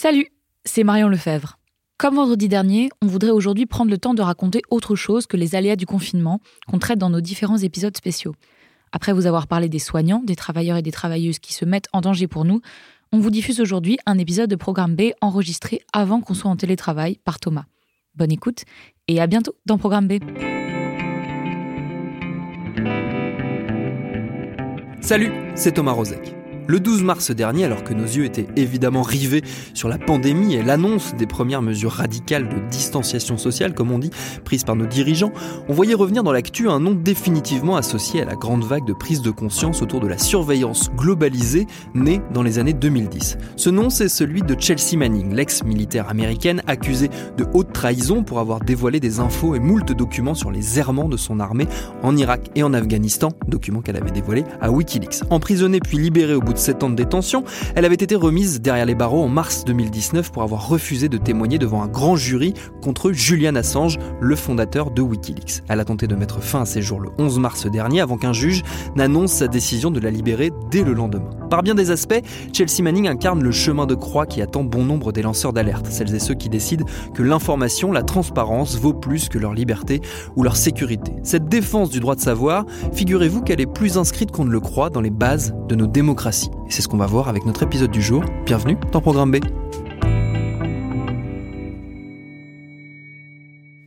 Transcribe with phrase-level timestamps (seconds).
[0.00, 0.28] Salut
[0.64, 1.58] c'est Marion Lefebvre.
[1.96, 5.56] Comme vendredi dernier, on voudrait aujourd'hui prendre le temps de raconter autre chose que les
[5.56, 8.36] aléas du confinement qu'on traite dans nos différents épisodes spéciaux.
[8.92, 12.00] Après vous avoir parlé des soignants, des travailleurs et des travailleuses qui se mettent en
[12.00, 12.60] danger pour nous,
[13.10, 17.18] on vous diffuse aujourd'hui un épisode de Programme B enregistré avant qu'on soit en télétravail
[17.24, 17.64] par Thomas.
[18.14, 18.62] Bonne écoute
[19.08, 20.20] et à bientôt dans Programme B.
[25.00, 26.37] Salut, c'est Thomas Rozek.
[26.70, 30.62] Le 12 mars dernier, alors que nos yeux étaient évidemment rivés sur la pandémie et
[30.62, 34.10] l'annonce des premières mesures radicales de distanciation sociale, comme on dit,
[34.44, 35.32] prises par nos dirigeants,
[35.70, 39.22] on voyait revenir dans l'actu un nom définitivement associé à la grande vague de prise
[39.22, 43.38] de conscience autour de la surveillance globalisée née dans les années 2010.
[43.56, 48.60] Ce nom, c'est celui de Chelsea Manning, l'ex-militaire américaine accusée de haute trahison pour avoir
[48.60, 51.66] dévoilé des infos et moult documents sur les errements de son armée
[52.02, 55.22] en Irak et en Afghanistan, documents qu'elle avait dévoilés à Wikileaks.
[55.30, 58.94] Emprisonnée puis libérée au bout 7 ans de détention, elle avait été remise derrière les
[58.94, 63.54] barreaux en mars 2019 pour avoir refusé de témoigner devant un grand jury contre Julian
[63.54, 65.62] Assange, le fondateur de Wikileaks.
[65.68, 68.32] Elle a tenté de mettre fin à ses jours le 11 mars dernier avant qu'un
[68.32, 68.62] juge
[68.96, 71.30] n'annonce sa décision de la libérer dès le lendemain.
[71.50, 72.20] Par bien des aspects,
[72.52, 76.14] Chelsea Manning incarne le chemin de croix qui attend bon nombre des lanceurs d'alerte, celles
[76.14, 76.84] et ceux qui décident
[77.14, 80.02] que l'information, la transparence vaut plus que leur liberté
[80.36, 81.12] ou leur sécurité.
[81.22, 84.90] Cette défense du droit de savoir, figurez-vous qu'elle est plus inscrite qu'on ne le croit
[84.90, 86.47] dans les bases de nos démocraties.
[86.66, 88.22] Et c'est ce qu'on va voir avec notre épisode du jour.
[88.44, 89.36] Bienvenue dans Programme B.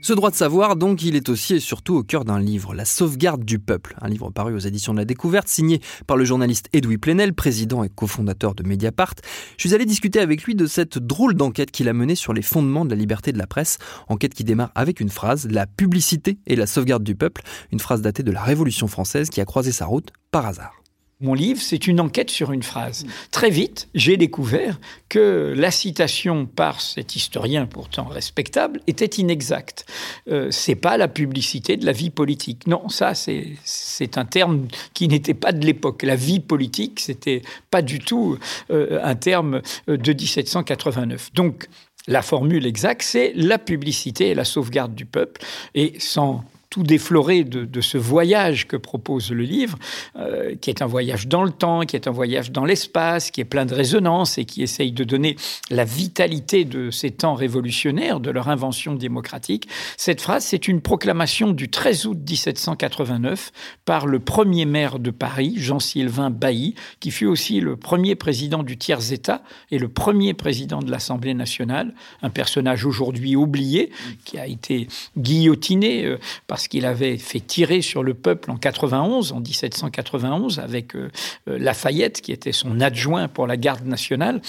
[0.03, 2.85] Ce droit de savoir, donc, il est aussi et surtout au cœur d'un livre, La
[2.85, 6.69] sauvegarde du peuple, un livre paru aux éditions de la Découverte, signé par le journaliste
[6.73, 9.13] Edoui Plenel, président et cofondateur de Mediapart.
[9.57, 12.41] Je suis allé discuter avec lui de cette drôle d'enquête qu'il a menée sur les
[12.41, 13.77] fondements de la liberté de la presse,
[14.09, 18.01] enquête qui démarre avec une phrase, la publicité et la sauvegarde du peuple, une phrase
[18.01, 20.80] datée de la Révolution française qui a croisé sa route par hasard.
[21.21, 23.05] Mon livre, c'est une enquête sur une phrase.
[23.29, 29.85] Très vite, j'ai découvert que la citation par cet historien pourtant respectable était inexacte.
[30.29, 32.65] Euh, c'est pas la publicité de la vie politique.
[32.65, 36.01] Non, ça, c'est un terme qui n'était pas de l'époque.
[36.01, 38.39] La vie politique, c'était pas du tout
[38.71, 41.33] euh, un terme de 1789.
[41.33, 41.67] Donc,
[42.07, 45.41] la formule exacte, c'est la publicité et la sauvegarde du peuple.
[45.75, 49.77] Et sans tout défloré de, ce voyage que propose le livre,
[50.15, 53.41] euh, qui est un voyage dans le temps, qui est un voyage dans l'espace, qui
[53.41, 55.35] est plein de résonance et qui essaye de donner
[55.69, 59.67] la vitalité de ces temps révolutionnaires, de leur invention démocratique.
[59.97, 63.51] Cette phrase, c'est une proclamation du 13 août 1789
[63.83, 68.77] par le premier maire de Paris, Jean-Sylvain Bailly, qui fut aussi le premier président du
[68.77, 73.91] tiers-État et le premier président de l'Assemblée nationale, un personnage aujourd'hui oublié,
[74.23, 76.17] qui a été guillotiné euh,
[76.47, 81.09] par qu'il avait fait tirer sur le peuple en 91, en 1791, avec euh,
[81.47, 84.41] euh, Lafayette, qui était son adjoint pour la garde nationale.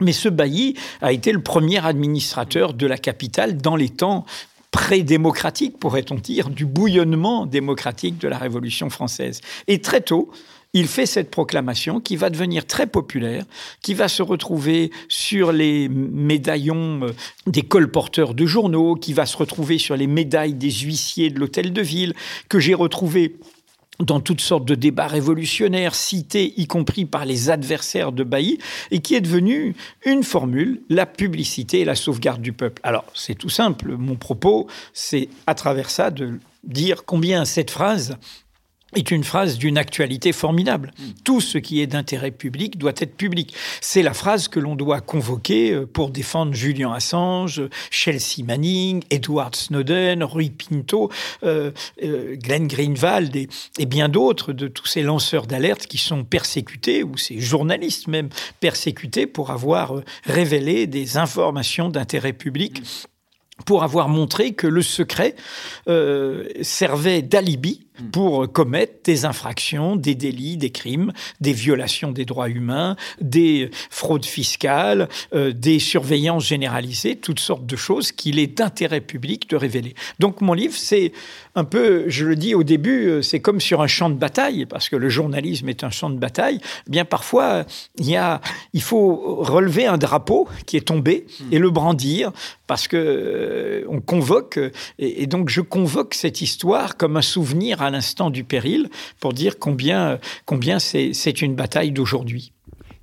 [0.00, 4.24] Mais ce bailli a été le premier administrateur de la capitale dans les temps
[4.74, 9.40] pré-démocratiques, pourrait-on dire, du bouillonnement démocratique de la Révolution française.
[9.68, 10.32] Et très tôt,
[10.74, 13.44] il fait cette proclamation qui va devenir très populaire,
[13.80, 17.10] qui va se retrouver sur les médaillons euh,
[17.46, 21.72] des colporteurs de journaux, qui va se retrouver sur les médailles des huissiers de l'hôtel
[21.72, 22.14] de ville,
[22.48, 23.36] que j'ai retrouvé
[24.00, 28.58] dans toutes sortes de débats révolutionnaires, cités y compris par les adversaires de Bailly,
[28.90, 32.80] et qui est devenue une formule, la publicité et la sauvegarde du peuple.
[32.82, 38.16] Alors, c'est tout simple, mon propos, c'est à travers ça de dire combien cette phrase
[38.94, 40.92] est une phrase d'une actualité formidable.
[40.98, 41.02] Mm.
[41.24, 43.54] Tout ce qui est d'intérêt public doit être public.
[43.80, 49.54] C'est la phrase que l'on doit convoquer euh, pour défendre Julian Assange, Chelsea Manning, Edward
[49.56, 51.10] Snowden, Rui Pinto,
[51.42, 51.70] euh,
[52.02, 53.48] euh, Glenn Greenwald et,
[53.78, 58.28] et bien d'autres de tous ces lanceurs d'alerte qui sont persécutés, ou ces journalistes même
[58.60, 62.80] persécutés pour avoir révélé des informations d'intérêt public.
[62.80, 62.84] Mm.
[63.66, 65.36] pour avoir montré que le secret
[66.62, 67.93] servait d'alibi hmm.
[68.12, 74.24] Pour commettre des infractions, des délits, des crimes, des violations des droits humains, des fraudes
[74.24, 79.94] fiscales, euh, des surveillances généralisées, toutes sortes de choses qu'il est d'intérêt public de révéler.
[80.18, 81.12] Donc mon livre, c'est
[81.54, 84.66] un peu, je le dis au début, euh, c'est comme sur un champ de bataille,
[84.66, 86.58] parce que le journalisme est un champ de bataille.
[86.86, 87.64] Eh bien parfois,
[87.98, 88.40] il, y a,
[88.72, 92.32] il faut relever un drapeau qui est tombé et le brandir,
[92.66, 94.58] parce que euh, on convoque,
[94.98, 98.88] et, donc je convoque cette histoire comme un souvenir à l'instant du péril,
[99.20, 102.52] pour dire combien, combien c'est une bataille d'aujourd'hui.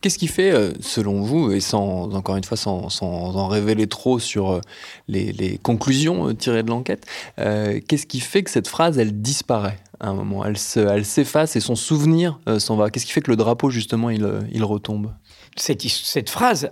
[0.01, 4.18] Qu'est-ce qui fait, euh, selon vous, et sans encore une fois sans, en révéler trop
[4.18, 4.62] sur euh,
[5.07, 7.06] les, conclusions euh, tirées de l'enquête,
[7.38, 9.78] qu'est-ce qui fait que cette phrase, elle disparaît?
[10.01, 12.89] À un moment Elle s'efface et son souvenir s'en va.
[12.89, 15.13] Qu'est-ce qui fait que le drapeau, justement, il, il retombe?
[15.57, 16.71] Cette, cette, phrase,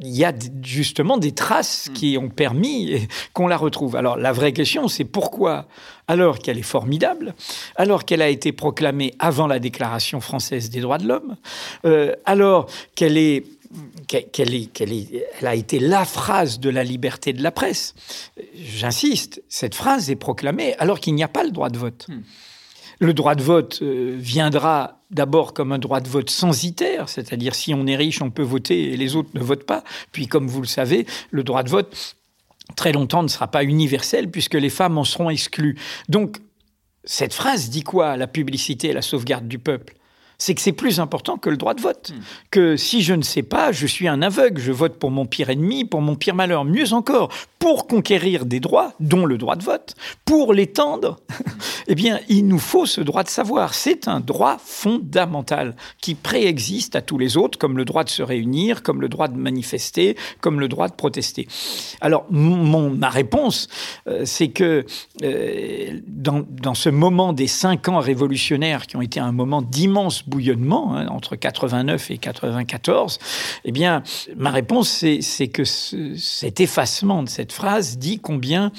[0.00, 0.32] il y a
[0.62, 1.92] justement des traces hmm.
[1.92, 3.96] qui ont permis qu'on la retrouve.
[3.96, 5.66] Alors la vraie question, c'est pourquoi?
[6.08, 7.34] Alors qu'elle est formidable,
[7.76, 11.36] alors qu'elle a été proclamée avant la Déclaration française des droits de l'homme,
[11.84, 13.44] euh, alors qu'elle est
[14.06, 17.94] qu'elle elle a été la phrase de la liberté de la presse.
[18.54, 22.06] J'insiste, cette phrase est proclamée alors qu'il n'y a pas le droit de vote.
[22.08, 22.22] Hmm.
[22.98, 27.74] Le droit de vote euh, viendra d'abord comme un droit de vote censitaire, c'est-à-dire si
[27.74, 29.84] on est riche, on peut voter et les autres ne votent pas.
[30.12, 32.16] Puis, comme vous le savez, le droit de vote
[32.74, 35.76] très longtemps ne sera pas universel puisque les femmes en seront exclues.
[36.08, 36.38] Donc,
[37.04, 39.94] cette phrase dit quoi La publicité et la sauvegarde du peuple?
[40.38, 42.12] C'est que c'est plus important que le droit de vote.
[42.14, 42.20] Hmm.
[42.50, 45.50] Que si je ne sais pas, je suis un aveugle, je vote pour mon pire
[45.50, 46.64] ennemi, pour mon pire malheur.
[46.64, 49.94] Mieux encore, pour conquérir des droits, dont le droit de vote,
[50.24, 51.18] pour l'étendre,
[51.88, 53.74] eh bien, il nous faut ce droit de savoir.
[53.74, 58.22] C'est un droit fondamental qui préexiste à tous les autres, comme le droit de se
[58.22, 61.48] réunir, comme le droit de manifester, comme le droit de protester.
[62.00, 63.68] Alors, mon, ma réponse,
[64.06, 64.84] euh, c'est que
[65.22, 70.28] euh, dans, dans, ce moment des cinq ans révolutionnaires, qui ont été un moment d'immense
[70.28, 73.18] bouillonnement, hein, entre 89 et 94,
[73.64, 74.02] eh bien,
[74.36, 78.72] ma réponse, c'est que cet effacement de cette phrase dit combien,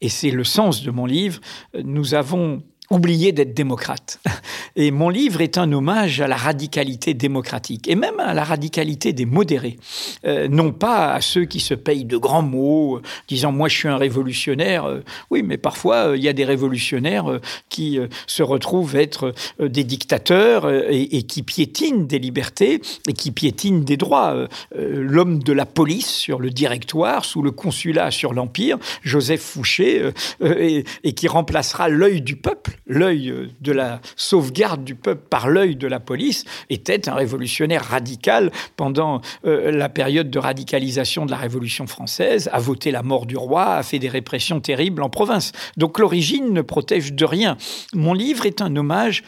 [0.00, 1.40] et c'est le sens de mon livre,
[1.82, 4.20] nous avons oublier d'être démocrate.
[4.76, 9.12] Et mon livre est un hommage à la radicalité démocratique et même à la radicalité
[9.12, 9.78] des modérés.
[10.26, 13.88] Euh, non pas à ceux qui se payent de grands mots, disant moi je suis
[13.88, 14.84] un révolutionnaire.
[14.84, 15.00] Euh,
[15.30, 20.70] oui, mais parfois euh, il y a des révolutionnaires qui se retrouvent être des dictateurs
[20.70, 24.48] et, qui piétinent des libertés et qui piétinent des droits.
[24.76, 30.10] L'homme de la police sur le directoire, sous le consulat sur l'Empire, Joseph Fouché,
[30.42, 35.86] et qui remplacera l'œil du peuple l'œil de la sauvegarde du peuple par l'œil de
[35.86, 41.86] la police, était un révolutionnaire radical pendant euh, la période de radicalisation de la Révolution
[41.86, 45.52] française, a voté la mort du roi, a fait des répressions terribles en province.
[45.76, 47.56] Donc l'origine ne protège de rien.
[47.92, 49.22] Mon livre est un hommage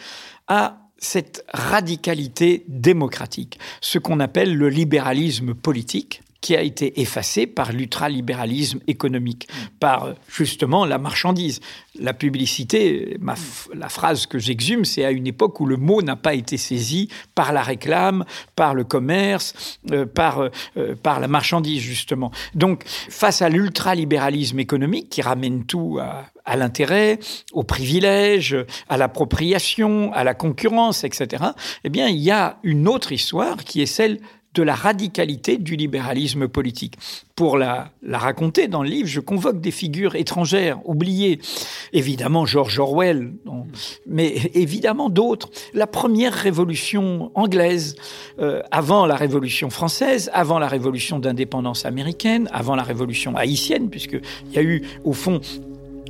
[0.47, 7.73] à cette radicalité démocratique, ce qu'on appelle le libéralisme politique, qui a été effacé par
[7.73, 9.49] l'ultralibéralisme économique,
[9.81, 11.61] par justement la marchandise.
[11.99, 13.19] La publicité,
[13.75, 17.09] la phrase que j'exhume, c'est à une époque où le mot n'a pas été saisi
[17.35, 18.25] par la réclame,
[18.55, 20.41] par le commerce, euh, par,
[20.77, 22.31] euh, par la marchandise, justement.
[22.55, 27.19] Donc, face à l'ultralibéralisme économique qui ramène tout à, à l'intérêt,
[27.53, 28.57] au privilège,
[28.89, 31.45] à l'appropriation, à la concurrence, etc.,
[31.85, 34.21] eh bien, il y a une autre histoire qui est celle
[34.59, 36.97] de la radicalité du libéralisme politique.
[37.37, 41.39] Pour la, raconter dans le livre, je convoque des figures étrangères, oubliées.
[41.93, 43.35] Évidemment George Orwell,
[44.09, 45.49] mais évidemment d'autres.
[45.75, 47.95] La première révolution anglaise,
[48.41, 54.53] euh, avant la révolution française, avant la révolution d'indépendance américaine, avant la révolution haïtienne, puisqu'il
[54.53, 55.41] y a eu au fond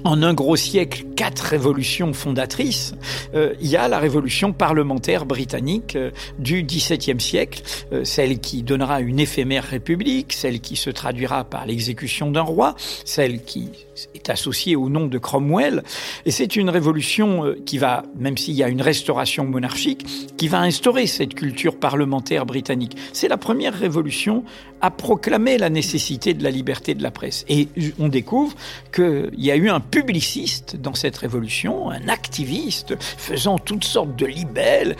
[0.05, 2.95] en un gros siècle, quatre révolutions fondatrices.
[3.35, 7.63] Euh, il y a la révolution parlementaire britannique euh, du XVIIe siècle,
[7.93, 12.75] euh, celle qui donnera une éphémère république, celle qui se traduira par l'exécution d'un roi,
[13.05, 13.71] celle qui
[14.15, 15.83] est associée au nom de Cromwell.
[16.25, 20.61] Et c'est une révolution qui va, même s'il y a une restauration monarchique, qui va
[20.61, 22.97] instaurer cette culture parlementaire britannique.
[23.13, 24.45] C'est la première révolution
[24.81, 27.45] à proclamer la nécessité de la liberté de la presse.
[27.49, 28.55] Et on découvre
[28.93, 34.27] qu'il y a eu un publiciste dans cette révolution, un activiste faisant toutes sortes de
[34.27, 34.97] libelles,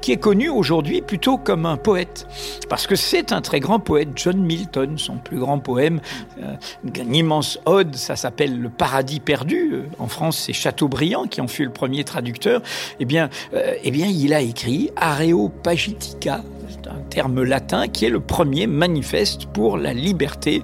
[0.00, 2.26] qui est connu aujourd'hui plutôt comme un poète.
[2.68, 6.00] Parce que c'est un très grand poète, John Milton, son plus grand poème,
[6.42, 6.54] euh,
[6.96, 9.72] une immense ode, ça s'appelle Le paradis perdu.
[9.72, 12.62] Euh, en France, c'est Chateaubriand qui en fut le premier traducteur.
[12.98, 16.42] Eh bien, euh, eh bien il a écrit Areopagitica,
[16.88, 20.62] un terme latin qui est le premier manifeste pour la liberté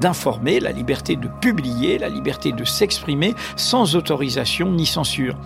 [0.00, 5.36] d'informer, la liberté de publier, la liberté de s'exprimer sans autorisation ni censure.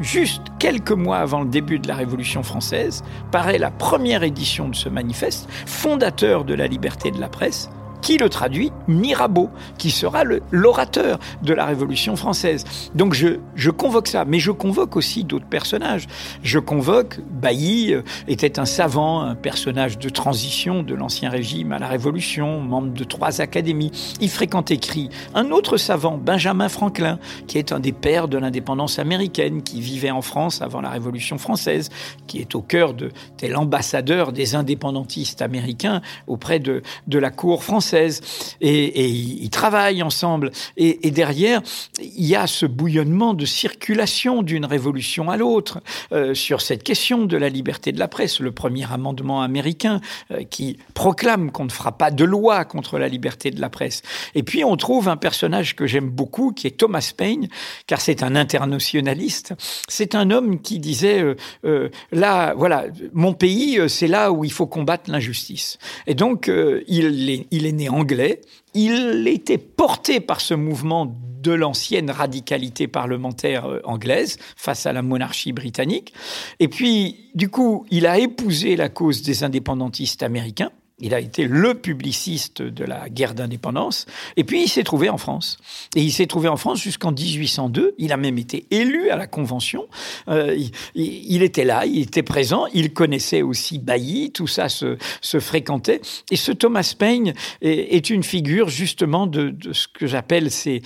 [0.00, 4.74] Juste quelques mois avant le début de la Révolution française, paraît la première édition de
[4.74, 7.70] ce manifeste, fondateur de la liberté de la presse,
[8.04, 12.64] qui le traduit Mirabeau, qui sera l'orateur de la Révolution française.
[12.94, 16.06] Donc je, convoque ça, mais je convoque aussi d'autres personnages.
[16.42, 21.78] Je convoque, Bailly euh, était un savant, un personnage de transition de l'Ancien Régime à
[21.78, 23.90] la Révolution, membre de trois académies.
[24.20, 28.98] Il fréquente écrit un autre savant, Benjamin Franklin, qui est un des pères de l'indépendance
[28.98, 31.88] américaine, qui vivait en France avant la Révolution française,
[32.26, 37.93] qui est au cœur de, tel ambassadeur des indépendantistes américains auprès de la cour française
[37.94, 40.50] et, ils travaillent ensemble.
[40.76, 41.62] Et, derrière,
[42.00, 45.80] il y a ce bouillonnement de circulation d'une révolution à l'autre
[46.12, 48.40] euh, sur cette question de la liberté de la presse.
[48.40, 53.08] Le premier amendement américain euh, qui proclame qu'on ne fera pas de loi contre la
[53.08, 54.02] liberté de la presse.
[54.34, 57.48] Et puis on trouve un personnage que j'aime beaucoup, qui est Thomas Paine,
[57.86, 59.54] car c'est un internationaliste.
[59.88, 61.24] C'est un homme qui disait
[61.64, 65.78] euh, là, voilà, mon pays, c'est là où il faut combattre l'injustice.
[66.06, 66.50] Et donc
[66.86, 68.40] il est, il est né anglais.
[68.74, 71.06] Il était porté par ce mouvement
[71.44, 76.12] de l'ancienne radicalité parlementaire euh, anglaise face à la monarchie britannique.
[76.58, 80.70] Et puis, du coup, il a épousé la cause des indépendantistes américains.
[81.04, 84.06] Il a été le publiciste de la guerre d'indépendance.
[84.38, 85.58] Et puis, il s'est trouvé en France.
[85.94, 87.94] Et il s'est trouvé en France jusqu'en 1802.
[87.98, 89.86] Il a même été élu à la Convention.
[90.28, 90.56] Euh,
[90.94, 92.64] il, était là, il était présent.
[92.72, 94.32] Il connaissait aussi Bailly.
[94.32, 94.96] Tout ça se,
[95.40, 96.00] fréquentait.
[96.30, 100.80] Et ce Thomas Paine est, une figure justement de, ce que j'appelle ces,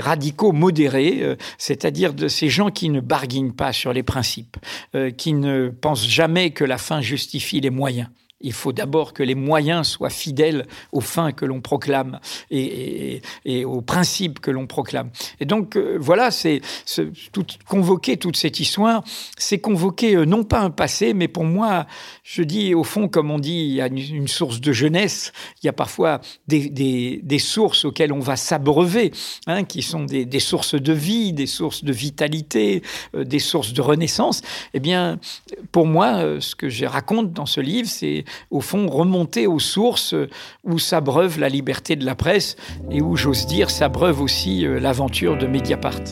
[0.00, 4.56] radicaux modérés, euh, c'est-à-dire de ces gens qui ne barguinent pas sur les principes,
[4.96, 8.08] euh, qui ne pensent jamais que la fin justifie les moyens.
[8.42, 12.20] Il faut d'abord que les moyens soient fidèles aux fins que l'on proclame
[12.50, 13.22] et,
[13.64, 15.10] aux principes que l'on proclame.
[15.40, 16.30] Et donc, euh, voilà,
[17.66, 19.02] convoquer toute cette histoire,
[19.36, 21.86] c'est convoquer euh, non pas un passé, mais pour moi,
[22.22, 25.32] je dis au fond, comme on dit, il y a une, source de jeunesse,
[25.62, 29.12] il y a parfois des, sources auxquelles on va s'abreuver,
[29.46, 32.82] hein, qui sont des, sources de vie, des sources de vitalité,
[33.14, 34.42] euh, des sources de renaissance.
[34.74, 35.18] Eh bien,
[35.70, 40.14] pour moi, ce que je raconte dans ce livre, c'est au fond, remonter aux sources
[40.64, 42.56] où s'abreuve la liberté de la presse
[42.90, 46.02] et où, j'ose dire, s'abreuve aussi euh, l'aventure de Mediapart.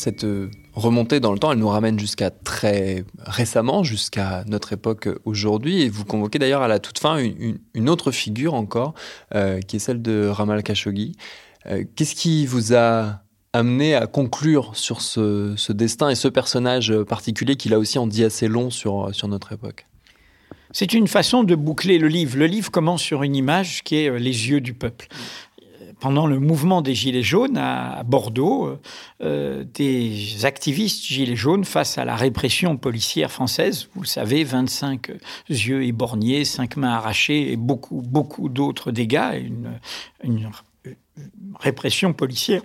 [0.00, 5.08] Cette euh, remontée dans le temps, elle nous ramène jusqu'à très récemment, jusqu'à notre époque
[5.24, 5.82] aujourd'hui.
[5.82, 8.94] Et vous convoquez d'ailleurs à la toute fin une, autre figure encore,
[9.34, 11.12] euh, qui est celle de Ramal Khashoggi.
[11.66, 13.20] Euh, qu'est-ce qui vous a
[13.52, 18.24] amené à conclure sur ce, destin et ce personnage particulier qui là aussi en dit
[18.24, 19.86] assez long sur, sur notre époque?
[20.72, 22.38] C'est une façon de boucler le livre.
[22.38, 25.08] Le livre commence sur une image qui est les yeux du peuple
[26.00, 28.78] pendant le mouvement des Gilets jaunes à Bordeaux,
[29.22, 33.88] euh, des activistes Gilets jaunes face à la répression policière française.
[33.94, 35.12] Vous le savez, 25
[35.48, 39.40] yeux éborgnés, 5 mains arrachées et beaucoup, beaucoup d'autres dégâts.
[39.44, 39.78] Une,
[40.24, 40.50] une
[41.58, 42.62] répression policière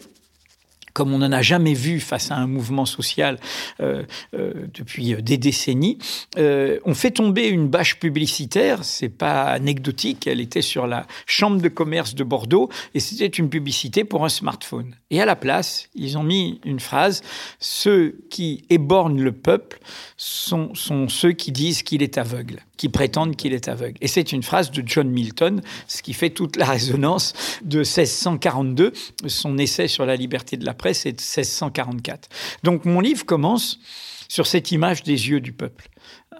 [0.96, 3.38] comme on n'en a jamais vu face à un mouvement social
[3.82, 5.98] euh, euh, depuis des décennies.
[6.38, 11.62] Euh, on fait tomber une bâche publicitaire, c'est pas anecdotique, elle était sur la chambre
[11.62, 14.96] de commerce de Bordeaux et c'était une publicité pour un smartphone.
[15.12, 17.22] Et à la place, ils ont mis une phrase
[17.60, 19.80] ceux qui éborgnent le peuple
[20.16, 23.98] sont, sont ceux qui disent qu'il est aveugle qui prétendent qu'il est aveugle.
[24.02, 27.34] Et c'est une phrase de John Milton, ce qui fait toute la résonance
[27.64, 28.94] de 1642.
[29.28, 32.30] Son essai sur la liberté de la presse est de 1644.
[32.64, 33.80] Donc mon livre commence
[34.28, 35.90] sur cette image des yeux du peuple.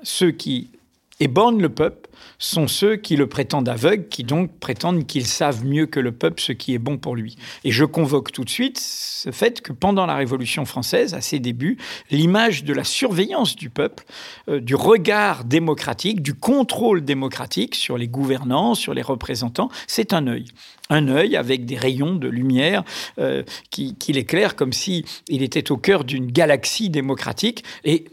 [0.04, 0.72] Ceux qui
[1.20, 5.86] éborgnent le peuple sont ceux qui le prétendent aveugle, qui donc prétendent qu'ils savent mieux
[5.86, 7.38] que le peuple ce qui est bon pour lui.
[7.64, 11.40] Et je convoque tout de suite ce fait que pendant la Révolution française, à ses
[11.40, 11.78] débuts,
[12.12, 14.06] l'image de la surveillance du peuple,
[14.50, 20.28] euh, du regard démocratique, du contrôle démocratique sur les gouvernants, sur les représentants, c'est un
[20.28, 20.46] œil
[20.90, 22.84] un œil avec des rayons de lumière
[23.18, 23.96] euh, qui,
[24.56, 27.64] comme si il était au cœur d'une galaxie démocratique.
[27.84, 28.06] Et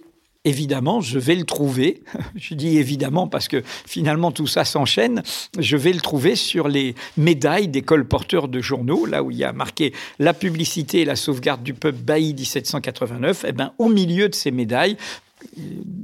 [0.45, 2.03] évidemment, je vais le trouver.
[2.35, 5.23] Je dis évidemment parce que finalement tout ça s'enchaîne.
[5.59, 9.45] Je vais le trouver sur les médailles des colporteurs de journaux, là où il y
[9.45, 13.45] a marqué la publicité et la sauvegarde du peuple Bailly 1789.
[13.49, 14.97] Eh ben, au milieu de ces médailles,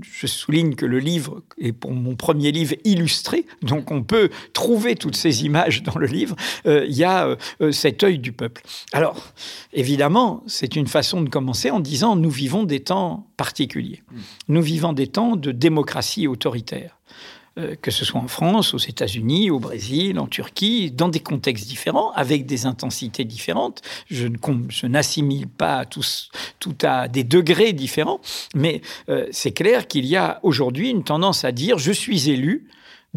[0.03, 4.95] je souligne que le livre est pour mon premier livre illustré, donc on peut trouver
[4.95, 6.37] toutes ces images dans le livre.
[6.67, 8.63] Euh, il y a euh, cet œil du peuple.
[8.93, 9.33] Alors,
[9.73, 14.03] évidemment, c'est une façon de commencer en disant nous vivons des temps particuliers.
[14.49, 16.99] Nous vivons des temps de démocratie autoritaire.
[17.59, 21.67] Euh, que ce soit en France, aux États-Unis, au Brésil, en Turquie, dans des contextes
[21.67, 23.83] différents, avec des intensités différentes.
[24.11, 24.27] Je,
[24.87, 28.21] n'assimile pas tout à des degrés différents,
[28.55, 32.69] mais euh, c'est clair qu'il y a aujourd'hui une tendance à dire je suis élu,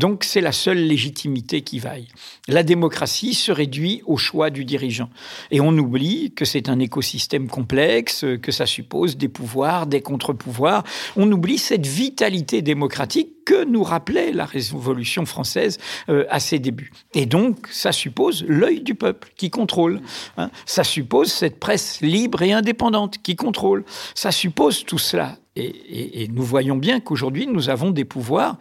[0.02, 2.08] donc c'est la seule légitimité qui vaille.
[2.48, 5.12] La démocratie se réduit au choix du dirigeant.
[5.52, 10.84] Et on oublie que c'est un écosystème complexe, que ça suppose des pouvoirs, des contre-pouvoirs.
[11.16, 15.78] On oublie cette vitalité démocratique que nous rappelait la Révolution française
[16.10, 16.92] euh, à ses débuts.
[17.14, 20.02] Et donc, ça suppose l'œil du peuple qui contrôle.
[20.38, 20.50] Hein.
[20.66, 23.86] Ça suppose cette presse libre et indépendante qui contrôle.
[24.16, 25.38] Ça suppose tout cela.
[25.56, 28.58] et nous voyons bien qu'aujourd'hui, nous avons des pouvoirs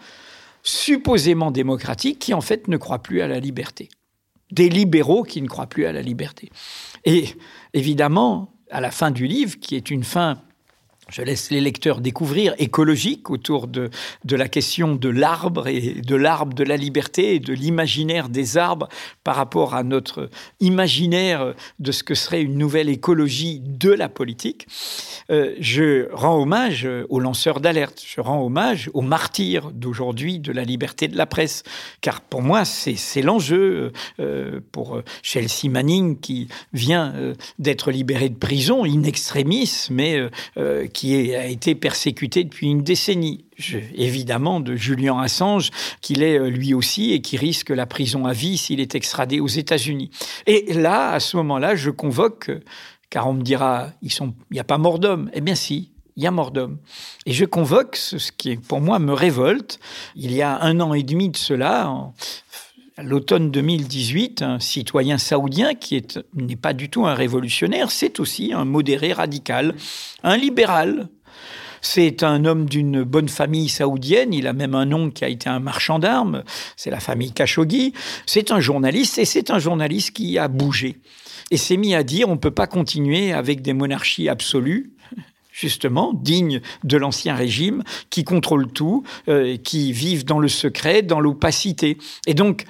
[0.62, 3.88] supposément démocratiques qui en fait ne croient plus à la liberté.
[4.52, 6.50] Des libéraux qui ne croient plus à la liberté.
[7.04, 7.26] Et
[7.72, 10.42] évidemment, à la fin du livre, qui est une fin
[11.10, 13.90] je laisse les lecteurs découvrir, écologique autour de,
[14.24, 18.56] de la question de l'arbre et de l'arbre de la liberté et de l'imaginaire des
[18.56, 18.88] arbres
[19.24, 24.66] par rapport à notre imaginaire de ce que serait une nouvelle écologie de la politique.
[25.30, 30.64] Euh, je rends hommage aux lanceurs d'alerte, je rends hommage aux martyrs d'aujourd'hui de la
[30.64, 31.62] liberté de la presse,
[32.00, 38.34] car pour moi c'est l'enjeu euh, pour Chelsea Manning qui vient euh, d'être libéré de
[38.34, 40.20] prison in extremis, mais
[40.92, 43.46] qui qui a été persécuté depuis une décennie.
[43.94, 45.70] évidemment, de Julian Assange,
[46.02, 49.40] qu'il est euh, lui aussi et qui risque la prison à vie s'il est extradé
[49.40, 50.10] aux États-Unis.
[50.46, 52.50] Et là, à ce moment-là, je convoque,
[53.08, 54.10] car on me dira, il
[54.50, 55.30] n'y a pas mort d'homme.
[55.32, 56.76] Eh bien si, il y a mort d'homme.
[57.24, 59.80] Et je convoque ce qui, pour moi, me révolte.
[60.16, 61.90] Il y a un an et demi de cela,
[63.02, 66.02] l'automne 2018, un citoyen saoudien qui
[66.34, 69.74] n'est pas du tout un révolutionnaire, c'est aussi un modéré radical,
[70.22, 71.08] un libéral.
[71.82, 75.48] C'est un homme d'une bonne famille saoudienne, il a même un nom qui a été
[75.48, 76.44] un marchand d'armes,
[76.76, 77.94] c'est la famille Khashoggi.
[78.26, 80.98] C'est un journaliste et c'est un journaliste qui a bougé
[81.50, 84.92] et s'est mis à dire on ne peut pas continuer avec des monarchies absolues
[85.60, 91.20] justement, dignes de l'ancien régime, qui contrôlent tout, euh, qui vivent dans le secret, dans
[91.20, 91.98] l'opacité.
[92.26, 92.64] Et donc,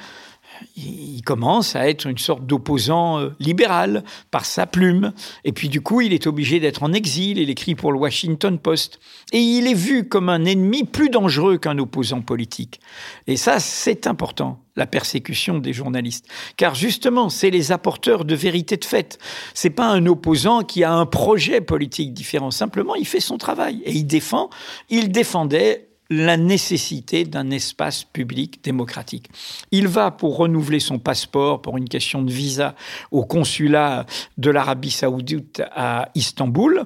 [0.77, 5.13] il commence à être une sorte d'opposant euh, libéral par sa plume.
[5.45, 7.39] Et puis du coup, il est obligé d'être en exil.
[7.39, 9.01] Il écrit pour le Washington Post.
[9.33, 12.81] Et il est vu comme un ennemi plus dangereux qu'un opposant politique.
[13.27, 16.27] Et ça, c'est important, la persécution des journalistes.
[16.57, 19.19] Car justement, c'est les apporteurs de vérité de fait.
[19.55, 22.51] C'est pas un opposant qui a un projet politique différent.
[22.51, 23.83] Simplement, il fait son travail.
[23.85, 24.51] Et il défend,
[24.89, 29.31] il défendait la nécessité d'un espace public démocratique.
[29.71, 32.75] Il va pour renouveler son passeport pour une question de visa
[33.13, 36.85] au consulat de l'Arabie saoudite à Istanbul.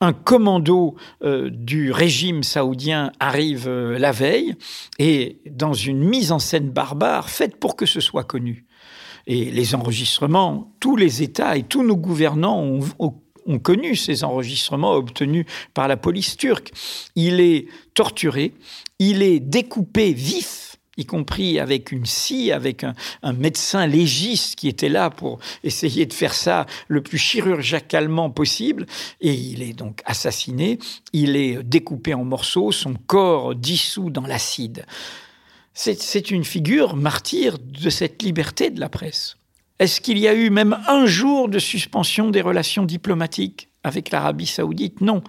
[0.00, 4.54] Un commando euh, du régime saoudien arrive euh, la veille
[4.98, 8.66] et dans une mise en scène barbare faite pour que ce soit connu.
[9.26, 13.14] Et les enregistrements, tous les États et tous nos gouvernants ont, ont
[13.46, 16.72] ont connu ces enregistrements obtenus par la police turque.
[17.16, 18.52] Il est torturé,
[18.98, 24.88] il est découpé vif y compris avec une scie, avec un, médecin légiste qui était
[24.88, 28.86] là pour essayer de faire ça le plus chirurgicalement possible.
[29.20, 30.78] Et il est donc assassiné,
[31.12, 34.86] il est découpé en morceaux, son corps dissous dans l'acide.
[35.72, 39.36] C'est une figure martyre de cette liberté de la presse.
[39.80, 44.46] Est-ce qu'il y a eu même un jour de suspension des relations diplomatiques avec l'Arabie
[44.46, 45.00] saoudite?
[45.00, 45.20] Non.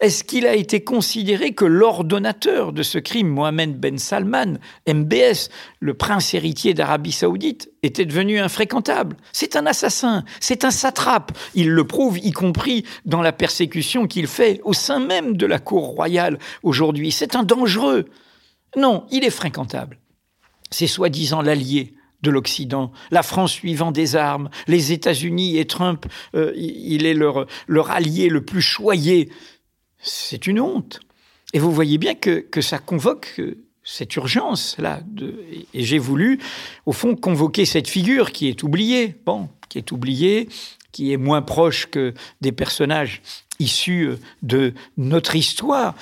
[0.00, 4.58] Est-ce qu'il a été considéré que l'ordonnateur de ce crime, Mohamed Ben Salman,
[4.88, 9.16] MBS, le prince héritier d'Arabie saoudite, était devenu infréquentable?
[9.32, 11.36] C'est un assassin, c'est un satrape.
[11.56, 15.58] Il le prouve, y compris dans la persécution qu'il fait au sein même de la
[15.58, 17.10] cour royale aujourd'hui.
[17.10, 18.04] C'est un dangereux.
[18.76, 19.98] Non, il est fréquentable.
[20.70, 26.52] C'est soi-disant l'allié de l'Occident, la France suivant des armes, les États-Unis et Trump, euh,
[26.56, 27.46] il est leur,
[27.90, 29.30] allié le plus choyé.
[29.98, 31.00] C'est une honte.
[31.52, 35.00] Et vous voyez bien que, ça convoque euh, cette urgence-là.
[35.74, 36.40] Et j'ai voulu,
[36.86, 40.48] au fond, convoquer cette figure qui est oubliée, bon, qui est oubliée,
[40.92, 43.22] qui est moins proche que des personnages
[43.60, 45.94] issus euh, de notre histoire.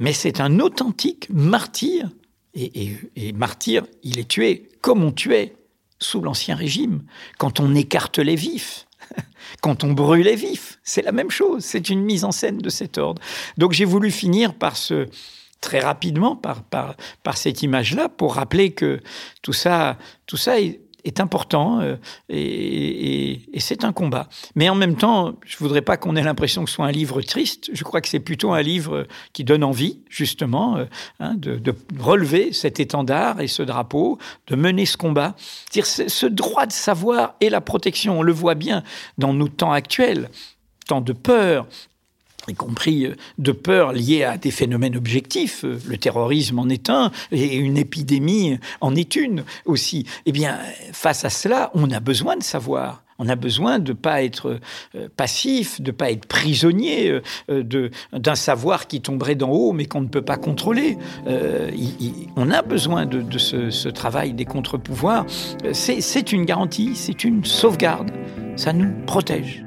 [0.00, 2.08] Mais c'est un authentique martyr.
[2.56, 5.54] Et martyr, il est tué comme on tuait
[6.00, 7.02] sous l'Ancien Régime,
[7.38, 8.86] quand on écarte les vifs.
[9.62, 10.78] quand on brûlait vif.
[10.82, 13.20] C'est la même chose, c'est une mise en scène de cet ordre.
[13.56, 15.08] Donc j'ai voulu finir par ce
[15.60, 19.00] très rapidement par, par, par cette image-là pour rappeler que
[19.42, 21.96] tout ça, tout ça est, est important euh,
[22.28, 24.28] et, c'est un combat.
[24.54, 27.20] Mais en même temps, je voudrais pas qu'on ait l'impression que ce soit un livre
[27.20, 27.70] triste.
[27.72, 30.86] Je crois que c'est plutôt un livre qui donne envie, justement, euh,
[31.20, 31.60] hein, de,
[31.98, 35.36] relever cet étendard et ce drapeau, de mener ce combat.
[35.72, 38.82] Dire ce droit de savoir et la protection, on le voit bien
[39.18, 40.30] dans nos temps actuels,
[40.86, 41.66] temps de peur,
[42.50, 45.64] y compris euh, de peur liée à des phénomènes objectifs.
[45.64, 50.06] Euh, le terrorisme en est un, et une épidémie en est une aussi.
[50.26, 50.58] Eh bien,
[50.92, 53.02] face à cela, on a besoin de savoir.
[53.22, 54.58] On a besoin de ne pas être
[54.94, 60.00] euh, passif, de ne pas être prisonnier d'un savoir qui tomberait d'en haut mais qu'on
[60.00, 60.96] ne peut pas contrôler.
[62.36, 65.26] on a besoin de, ce, travail des contre-pouvoirs.
[65.72, 68.10] C'est une garantie, c'est une sauvegarde.
[68.56, 69.64] Ça nous protège.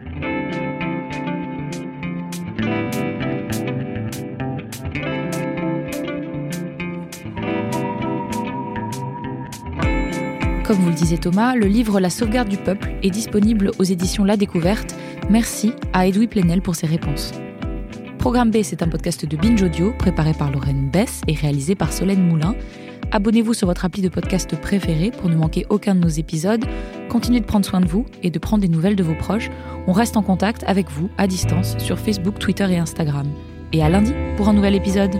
[10.63, 14.23] Comme vous le disait Thomas, le livre La sauvegarde du peuple est disponible aux éditions
[14.23, 14.95] La Découverte.
[15.29, 17.33] Merci à Edoui Plenel pour ses réponses.
[18.17, 21.91] Programme B, c'est un podcast de Binge Audio préparé par Lorraine Bess et réalisé par
[21.91, 22.55] Solène Moulin.
[23.11, 26.63] Abonnez-vous sur votre appli de podcast préféré pour ne manquer aucun de nos épisodes.
[27.09, 29.49] Continuez de prendre soin de vous et de prendre des nouvelles de vos proches.
[29.85, 33.27] On reste en contact avec vous à distance sur Facebook, Twitter et Instagram.
[33.73, 35.19] Et à lundi pour un nouvel épisode.